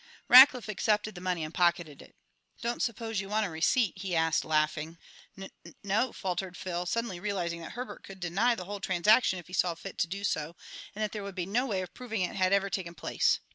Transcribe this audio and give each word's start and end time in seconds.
Rackliff 0.27 0.67
accepted 0.67 1.13
the 1.13 1.21
money 1.21 1.43
and 1.43 1.53
pocketed 1.53 2.01
it 2.01 2.15
"Don't 2.59 2.81
suppose 2.81 3.21
you 3.21 3.29
want 3.29 3.45
a 3.45 3.51
receipt?" 3.51 3.99
he 3.99 4.15
asked, 4.15 4.43
laughing. 4.43 4.97
"Nun 5.35 5.51
no," 5.83 6.11
faltered 6.11 6.57
Phil, 6.57 6.87
suddenly 6.87 7.19
realizing 7.19 7.61
that 7.61 7.73
Herbert 7.73 8.03
could 8.03 8.19
deny 8.19 8.55
the 8.55 8.65
whole 8.65 8.79
transaction 8.79 9.37
if 9.37 9.45
he 9.45 9.53
saw 9.53 9.75
fit 9.75 9.99
to 9.99 10.07
do 10.07 10.23
so, 10.23 10.55
and 10.95 11.03
that 11.03 11.11
there 11.11 11.21
would 11.21 11.35
be 11.35 11.45
no 11.45 11.67
way 11.67 11.83
of 11.83 11.93
proving 11.93 12.21
it 12.21 12.35
had 12.35 12.51
ever 12.51 12.67
taken 12.71 12.95
place. 12.95 13.41